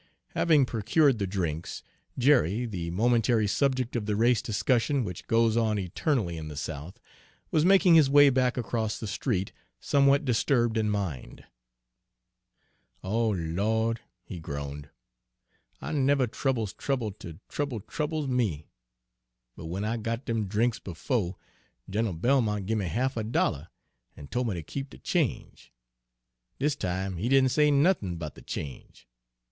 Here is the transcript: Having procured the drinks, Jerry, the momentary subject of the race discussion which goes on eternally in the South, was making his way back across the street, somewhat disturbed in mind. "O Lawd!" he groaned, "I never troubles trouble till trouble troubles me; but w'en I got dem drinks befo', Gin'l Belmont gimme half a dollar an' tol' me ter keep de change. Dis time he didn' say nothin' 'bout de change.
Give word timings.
Having 0.29 0.65
procured 0.65 1.19
the 1.19 1.27
drinks, 1.27 1.83
Jerry, 2.17 2.65
the 2.65 2.89
momentary 2.89 3.45
subject 3.47 3.95
of 3.95 4.07
the 4.07 4.15
race 4.15 4.41
discussion 4.41 5.03
which 5.03 5.27
goes 5.27 5.55
on 5.55 5.77
eternally 5.77 6.37
in 6.39 6.47
the 6.47 6.55
South, 6.55 6.99
was 7.51 7.63
making 7.65 7.93
his 7.93 8.09
way 8.09 8.31
back 8.31 8.57
across 8.57 8.99
the 8.99 9.05
street, 9.05 9.51
somewhat 9.79 10.25
disturbed 10.25 10.75
in 10.75 10.89
mind. 10.89 11.43
"O 13.03 13.27
Lawd!" 13.29 13.99
he 14.23 14.39
groaned, 14.39 14.89
"I 15.79 15.91
never 15.91 16.25
troubles 16.25 16.73
trouble 16.73 17.11
till 17.11 17.35
trouble 17.47 17.81
troubles 17.81 18.27
me; 18.27 18.71
but 19.55 19.65
w'en 19.65 19.85
I 19.85 19.97
got 19.97 20.25
dem 20.25 20.47
drinks 20.47 20.79
befo', 20.79 21.37
Gin'l 21.87 22.13
Belmont 22.13 22.65
gimme 22.65 22.87
half 22.87 23.17
a 23.17 23.23
dollar 23.23 23.67
an' 24.17 24.29
tol' 24.29 24.45
me 24.45 24.55
ter 24.55 24.63
keep 24.63 24.89
de 24.89 24.97
change. 24.97 25.71
Dis 26.57 26.75
time 26.75 27.17
he 27.17 27.29
didn' 27.29 27.49
say 27.49 27.69
nothin' 27.69 28.15
'bout 28.17 28.33
de 28.33 28.41
change. 28.41 29.07